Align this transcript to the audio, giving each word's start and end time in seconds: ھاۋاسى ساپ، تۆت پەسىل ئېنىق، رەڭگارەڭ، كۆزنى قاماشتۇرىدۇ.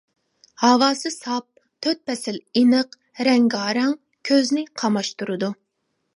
ھاۋاسى 0.61 1.11
ساپ، 1.15 1.45
تۆت 1.87 2.01
پەسىل 2.07 2.41
ئېنىق، 2.61 2.99
رەڭگارەڭ، 3.29 3.95
كۆزنى 4.31 4.67
قاماشتۇرىدۇ. 4.83 5.55